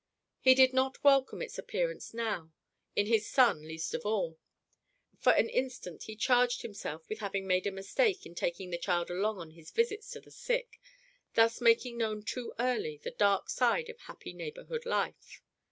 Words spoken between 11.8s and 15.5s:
known too early the dark side of happy neighborhood life.